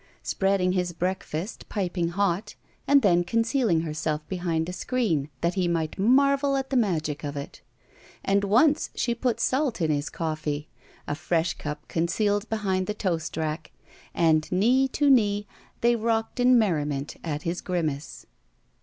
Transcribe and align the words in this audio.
Spreading 0.23 0.71
his 0.71 0.93
breakfast 0.93 1.69
piping 1.69 2.07
hot, 2.07 2.55
and 2.87 3.03
then 3.03 3.23
con 3.23 3.43
cealing 3.43 3.83
herself 3.83 4.27
behind 4.27 4.67
a 4.67 4.73
screen, 4.73 5.29
that 5.41 5.53
he 5.53 5.67
might 5.67 5.99
marvel 5.99 6.57
at 6.57 6.71
the 6.71 6.75
magic 6.75 7.23
of 7.23 7.37
it. 7.37 7.61
And 8.25 8.43
once 8.43 8.89
she 8.95 9.13
put 9.13 9.39
salt 9.39 9.79
in 9.79 9.91
his 9.91 10.09
coffee, 10.09 10.69
a 11.07 11.13
fresh 11.13 11.53
cup 11.53 11.87
concealed 11.87 12.49
behind 12.49 12.87
the 12.87 12.95
toast 12.95 13.37
rack, 13.37 13.73
and 14.11 14.51
knee 14.51 14.87
to 14.87 15.07
knee 15.11 15.45
they 15.81 15.95
rocked 15.95 16.39
in 16.39 16.57
merriment 16.57 17.17
at 17.23 17.43
his 17.43 17.61
grimace. 17.61 18.25